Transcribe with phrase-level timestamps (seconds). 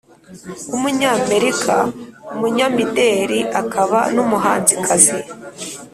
[0.69, 1.75] w’umunyameirika,
[2.33, 5.17] umunyamideli akaba n’umuhanzikazi.